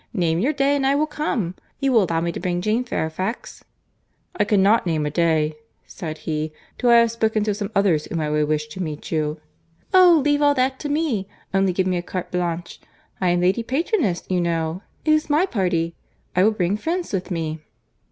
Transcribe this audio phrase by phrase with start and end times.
[0.15, 1.53] Name your day, and I will come.
[1.79, 3.63] You will allow me to bring Jane Fairfax?"
[4.35, 5.53] "I cannot name a day,"
[5.85, 9.11] said he, "till I have spoken to some others whom I would wish to meet
[9.11, 9.39] you."
[9.93, 10.19] "Oh!
[10.25, 11.27] leave all that to me.
[11.53, 14.81] Only give me a carte blanche.—I am Lady Patroness, you know.
[15.05, 15.93] It is my party.
[16.35, 17.59] I will bring friends with me."